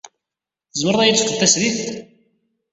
[0.71, 1.79] Tzemred ad iyi-d-tefked tasdidt?